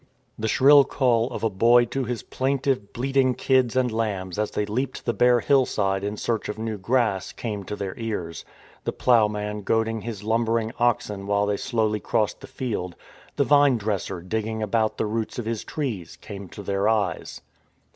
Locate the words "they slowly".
11.45-11.99